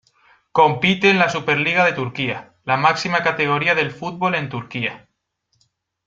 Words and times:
Compite 0.51 1.11
en 1.11 1.19
la 1.19 1.29
Superliga 1.29 1.85
de 1.85 1.93
Turquía, 1.93 2.55
la 2.63 2.75
máxima 2.75 3.21
categoría 3.21 3.75
del 3.75 3.91
Fútbol 3.91 4.33
en 4.33 4.49
Turquía. 4.49 5.07